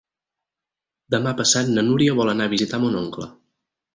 Demà 1.15 1.33
passat 1.41 1.69
na 1.75 1.83
Núria 1.91 2.17
vol 2.21 2.31
anar 2.33 2.49
a 2.49 2.53
visitar 2.57 2.83
mon 2.87 2.99
oncle. 3.05 3.31